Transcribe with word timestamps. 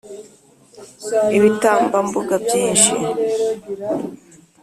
Ibitambambuga 1.37 2.35
byinshi 2.45 2.91